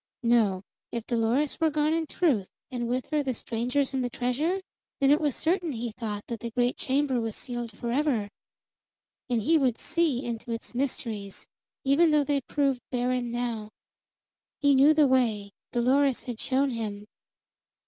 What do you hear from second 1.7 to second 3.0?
in truth, and